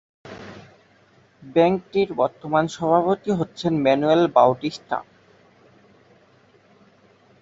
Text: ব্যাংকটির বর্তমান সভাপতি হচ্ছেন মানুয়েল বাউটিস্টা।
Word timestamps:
ব্যাংকটির 1.43 2.09
বর্তমান 2.13 2.65
সভাপতি 2.75 3.29
হচ্ছেন 3.39 3.73
মানুয়েল 3.85 4.23
বাউটিস্টা। 4.35 4.97